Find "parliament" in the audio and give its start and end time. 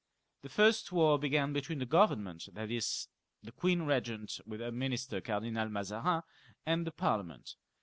6.91-7.55